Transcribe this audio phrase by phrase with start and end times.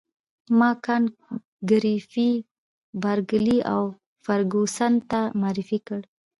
[0.57, 1.13] ما کانت
[1.69, 2.31] ګریفي
[3.03, 3.83] بارکلي او
[4.23, 6.01] فرګوسن ته معرفي کړ.